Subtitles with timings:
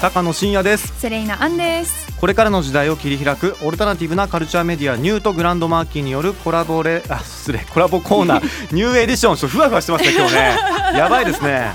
[0.00, 0.92] 高野真也です。
[1.00, 2.04] セレイナアンです。
[2.20, 8.44] これからの時代を切り開くオルタナティブなカルチャーメディアニューとグランドマーキーによるコラボレあ失礼コラボコーナー
[8.74, 10.56] ニューエディションちょっとふわふわしてますね今日ね。
[10.96, 11.74] やばいですね。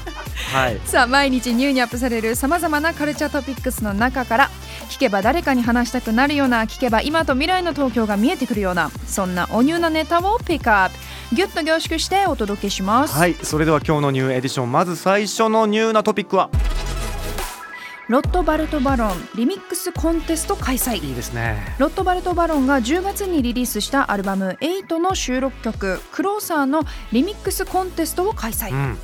[0.54, 0.80] はい。
[0.86, 4.50] さあ毎日ニューにアップされるさまざまなカルチャートピックスの中から
[4.90, 10.96] 聞けば誰かに話したくなるような聞けば今と未来の東京が見えてくるようなそんなおニューなネタをピックアップ。
[11.36, 13.36] ギュッと凝縮してお届けします、はい。
[13.44, 16.50] それでは今日のニューエディションまず最初のニューなトピックは？
[18.10, 20.96] ROTH BART BARONリミックスコンテスト開催。
[20.96, 21.76] いいですね。
[21.78, 28.98] ROTH BART BARONが10月にリリースしたアルバム「8」の収録曲「クローサー」のリミックスコンテストを開催、うん。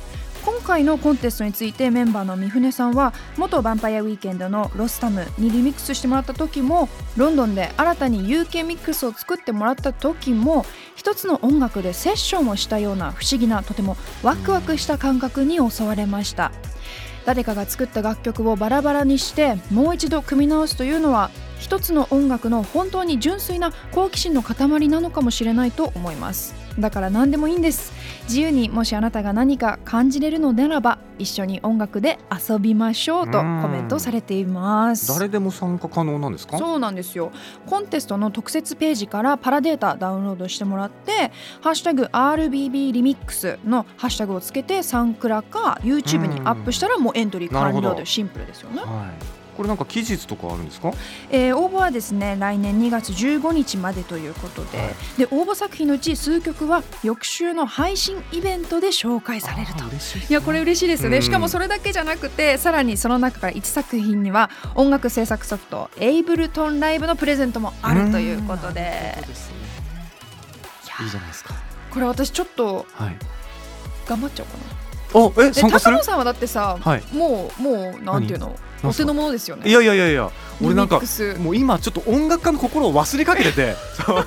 [0.44, 16.50] 今回のコンテストについてメンバーの三船さんは元ヴァンパイアウィーケンドの「ロスタム」にリミックスしてもらった時もロンドンで新たに UK ミックスを作ってもらった時も一つの音楽でセッションをしたような不思議なとてもワクワクした感覚に襲われました
[17.26, 26.54] 誰かが作った楽曲をバラバラにしてもう一度組み直すというのは一つの音楽の本当に純粋な好奇心の塊なのかもしれないと思います。
[26.78, 27.92] だから何でもいいんです。
[28.24, 35.08] 自由にもしあなたが何か感じれるのならば一緒に音楽で遊びましょうとコメントされています。
[35.18, 36.58] 誰でも参加可能なんですか？
[36.58, 37.32] そうなんですよ。
[37.64, 50.92] コンテストの特設ページからパラデータダウンロードしてもらって「ハッシュタグ #RBB リミックス」のハッシュタグをつけてサンクラか YouTube にアップしたらもうエントリー完了でシンプルですよね、はいこれなんか期日とかあるんですか？
[51.30, 59.84] えー応募はですね来年2月15日までということで,、で応募作品のうち数曲は翌週の配信イベントで紹介されると。
[59.84, 61.22] あー嬉しいやこれ嬉しいですよね、うん。
[61.22, 68.80] しかもそれだけじゃなくてさらにその中から1作品には音楽制作ソフトエイブルトンライブのプレゼントもあるということで。
[68.80, 69.16] ね。
[71.02, 71.54] いいじゃないですか。
[71.90, 73.16] これ私ちょっとはい。
[74.06, 75.96] 頑張っちゃおうかなおええ参加する？
[75.96, 77.02] 高野さんはだってさ、はい。
[77.12, 78.54] もうもうなんていうの？
[78.82, 78.90] 何？
[78.90, 79.68] お手の物ですよね。
[79.68, 80.30] いやいやいやいや。
[80.62, 83.76] 俺なんかリミックスもう今ちょっと音楽家の心を忘れかけてて。
[84.06, 84.24] そ う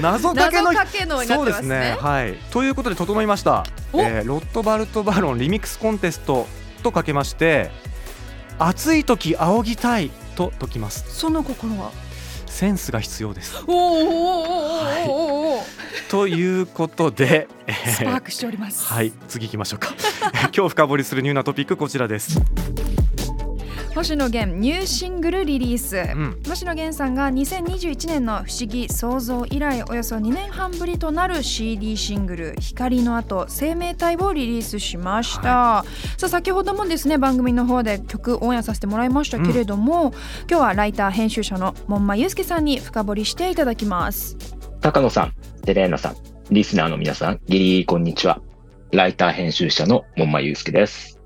[0.00, 1.96] 謎かけの謎かけのになそうでってますすねね。
[2.00, 2.34] はい。
[2.50, 4.00] ということで整いました、お。
[4.00, 6.46] えーロットバルトバロンリミックスコンテスト
[6.82, 7.70] とかけまして
[8.58, 11.04] 暑い時仰ぎたいと解きます。
[11.08, 11.90] その心は？
[12.50, 13.56] センスが必要です。
[13.66, 15.58] おーおーおーおーおーおー。
[15.58, 18.84] おーということで、えースパークしております。
[18.84, 19.94] はい次行きましょうか。
[20.54, 22.40] 今日深掘りするニューなトピックこちらです、
[23.94, 35.84] 星野源ニューシングルリリース、うん、星野源さんが2021年の「不思議創造」以来およそ2年半ぶりとなる CD シングル「光の後生命体」をリリースしました、
[36.16, 40.14] さあ先ほどもですね番組の方で曲オンエアさせてもらいましたけれども、
[40.48, 44.36] 今日はライター編集者の門馬祐介さんに深掘りしていただきます。
[44.80, 46.16] 高野さん、テレーナさん、
[46.50, 48.40] リスナーの皆さん、ギリギリこんにちは。
[48.92, 51.20] ライター編集者の門馬祐介です。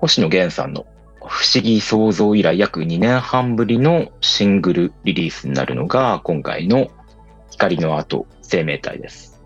[0.00, 0.86] 星野源さんの
[1.28, 6.88] 不思議創造以来約2年半ぶりのシングルリリースになるのが今回の
[7.50, 9.40] 光の後生命体です。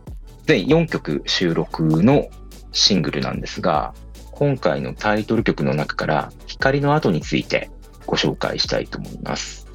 [0.47, 2.28] 全4曲収録の
[2.71, 3.94] シングルなんですが、
[4.31, 7.69] 今回のタイトル曲の中から光の後について
[8.06, 9.66] ご紹介したいと思います。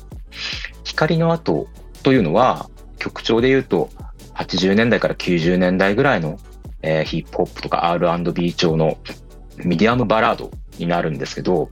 [0.85, 1.67] 光の後
[2.03, 2.69] というのは
[2.99, 3.89] 曲調で言うと
[4.35, 6.39] 80年代から90年代ぐらいの、
[6.81, 8.97] えーヒップホップとか R&B 調の
[9.57, 11.69] ミディアムバラードになるんですけど、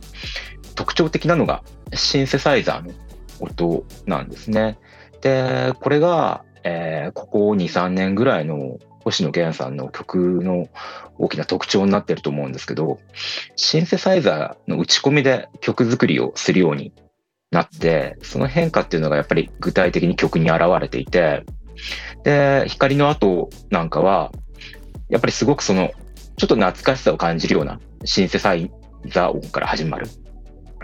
[0.75, 2.93] 特徴的なのがシンセサイザーの
[3.39, 4.77] 音なんですね。
[5.21, 10.67] で、これが、えーここ2、3年ぐらいの星野源さんの曲の
[11.19, 12.99] 大きな特徴になってると思うんですけど、
[13.55, 16.91] シンセサイザーの打ち込みで曲作りをするように
[17.51, 21.45] なって、その変化っていうのがやっぱり具体的に曲に現れていて、
[22.23, 24.31] で、光の後なんかは、
[25.09, 25.91] やっぱりすごくその、
[26.37, 28.71] ちょっと懐かしさを感じるようなシンセサイ
[29.09, 30.07] ザ音から始まる。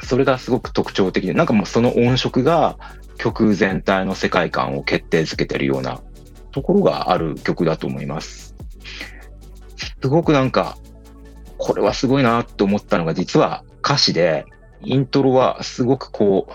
[0.04, 2.78] それがすごく特徴的で、なんかもうその音色が
[3.18, 6.02] 曲全体の世界観を決定づけてるような
[6.52, 8.56] ところがある曲だと思います。
[10.02, 10.78] すごくなんか、
[11.58, 14.46] これはすごいなと思ったのが実は歌詞で、
[14.84, 16.54] イントロはすごくこう、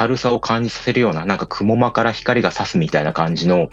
[0.00, 3.70] 明るさを感じさせるような、なんか雲間から光が差すみたいな感じの、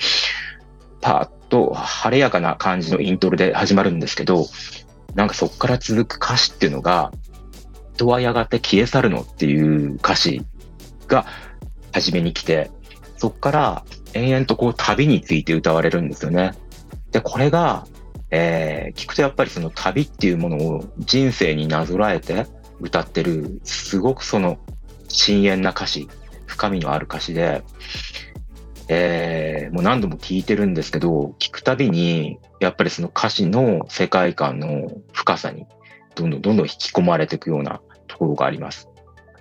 [1.02, 4.48] パーッと晴れやかな感じのイントロで始まるんですけど、
[5.16, 7.12] なんかそこから続く歌詞っていうのが、
[7.96, 10.46] 人はやがて消え去るのっていう歌詞
[11.08, 11.26] が
[11.94, 12.70] 初めに来て、
[13.18, 16.52] そこから延々とこう旅について歌われるんですよね。
[17.12, 17.88] で、これが、
[18.30, 22.46] えー聞くとやっぱりその旅っていうものを人生になぞらえて
[22.82, 24.58] 歌ってる、すごくその
[25.08, 26.10] 深遠な歌詞、
[26.46, 27.64] 深みのある歌詞で、
[28.88, 35.66] えーもう何度も聞いてるんですけど、聞くたびに、やっぱりその歌詞の世界観の深さに、
[36.16, 38.90] どんどんどんどん引き込まれていくようなところがあります。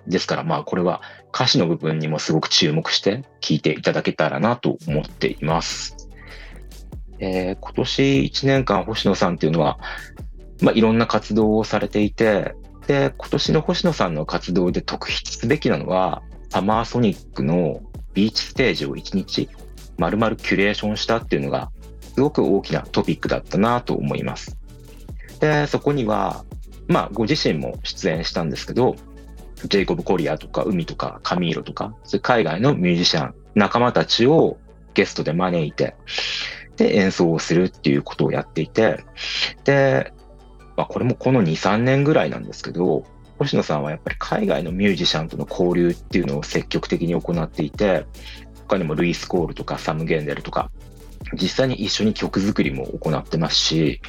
[0.06, 1.00] ですからまあこれは
[1.34, 6.08] 歌詞の部分にもすごく注目して聞いていただけたらなと思っています。
[7.18, 9.78] えー今年1年間星野さんっていうのは、
[10.62, 12.54] まあいろんな活動をされていて、
[12.86, 17.80] で、今年の星野さんの活動で特筆すべきなのは、サマーソニックの
[18.14, 19.48] ビーチステージを1日
[19.98, 21.70] 丸々キュレーションしたっていうのが、
[22.14, 24.56] すごく大きなトピックだったなと思います。
[25.40, 26.44] で、そこには、
[26.88, 28.96] まあ、ご自身も出演したんですけど、
[29.68, 34.58] ジェイコブ・コリアとか、海とか、カミーロとか、そ海外のミュージシャン、仲間たちを
[34.94, 35.96] ゲストで招いて、
[36.76, 39.04] で、演奏をするっていうことをやっていて、
[39.64, 40.12] で、
[40.76, 43.04] まあ、これもこの2、3年ぐらいなんですけど、
[43.38, 48.06] 星野さんはやっぱり海外のミュージシャンとの交流っていうのを積極的に行っていて、
[48.68, 50.70] 他にもルイス・コールとかサム・ゲンデルとか、
[51.32, 54.00] 実際に一緒に曲作りも行ってますし、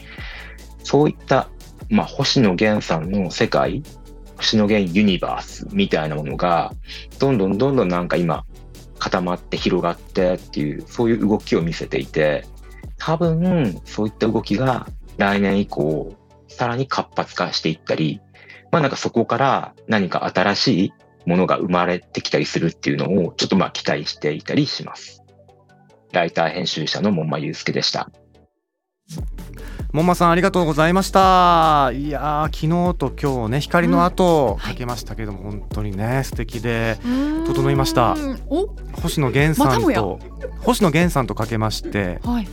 [0.83, 1.49] そういった、
[1.89, 3.83] まあ、星野源さんの世界、
[4.37, 6.73] 星野源ユニバースみたいなものが、
[7.19, 8.45] どんどんどんどんなんか今、
[8.99, 12.45] 固まって広がってっていう、そういう動きを見せていて、
[12.97, 14.87] 多分、そういった動きが
[15.17, 16.15] 来年以降、
[16.47, 18.21] さらに活発化していったり、
[18.71, 20.93] まあなんかそこから何か新しい
[21.25, 25.23] ものが生まれてきたりするっていうのを、ちょっとまあ期待していたりします。
[26.11, 28.09] ライター編集者の門馬祐介でした。
[29.91, 31.91] もんまさんありがとうございました。
[31.93, 36.97] いやー昨日と今日ね光の後かけましたけども、本当にね素敵で
[37.47, 38.15] 整いました。
[39.01, 40.19] 星野源さんと
[40.59, 42.47] 星野源さんとかけましてはい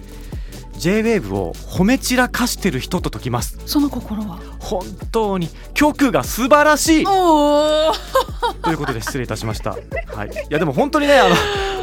[0.83, 3.57] J-WAVE を褒め散らかしてる人と解きます。
[3.67, 4.41] その心は？
[4.59, 7.05] 本当に曲が素晴らしい。
[7.07, 9.71] ということで失礼いたしました。
[9.71, 10.29] はい。
[10.29, 11.37] いやでも本当にねあの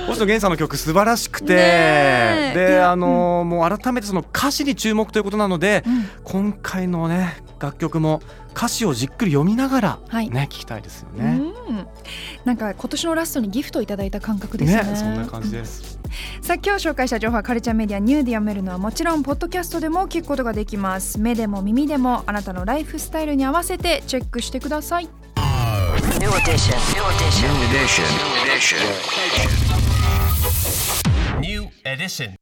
[0.08, 6.10] 星野源さんの曲素晴らしくて、ねでやあのもう改めてその歌詞に注目ということなので、うん。
[6.26, 8.22] 今回のね楽曲も
[8.54, 10.30] 歌詞をじっくり読みながらはい。
[10.30, 11.40] ね、聞きたいですよね。
[11.70, 11.88] うん。
[12.44, 14.84] なんか今年のラストにギフトをいただいた感覚ですね。
[14.84, 15.99] ねそんな感じです。
[16.42, 25.10] さあ今日紹介した情報はカルチャーメディアニューで読めるのはもちろんポッドキャストでも聞くことができます目でも耳でもあなたのライフスタイルに合わせてチェックしてください
[26.20, 26.76] New edition.
[26.94, 27.48] New edition.
[27.48, 28.06] New edition.
[28.10, 28.80] New edition.
[31.42, 32.38] New edition.